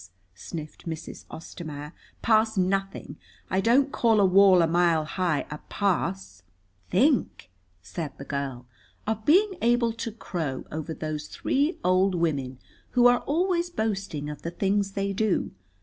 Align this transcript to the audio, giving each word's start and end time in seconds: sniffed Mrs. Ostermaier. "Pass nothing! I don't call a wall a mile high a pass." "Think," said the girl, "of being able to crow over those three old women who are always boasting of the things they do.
sniffed 0.33 0.87
Mrs. 0.89 1.25
Ostermaier. 1.29 1.91
"Pass 2.23 2.57
nothing! 2.57 3.17
I 3.51 3.61
don't 3.61 3.91
call 3.91 4.19
a 4.19 4.25
wall 4.25 4.63
a 4.63 4.67
mile 4.67 5.05
high 5.05 5.45
a 5.51 5.59
pass." 5.69 6.41
"Think," 6.89 7.51
said 7.83 8.17
the 8.17 8.25
girl, 8.25 8.65
"of 9.05 9.25
being 9.27 9.51
able 9.61 9.93
to 9.93 10.11
crow 10.11 10.65
over 10.71 10.95
those 10.95 11.27
three 11.27 11.77
old 11.83 12.15
women 12.15 12.57
who 12.97 13.05
are 13.05 13.19
always 13.27 13.69
boasting 13.69 14.27
of 14.27 14.41
the 14.41 14.49
things 14.49 14.93
they 14.93 15.13
do. 15.13 15.51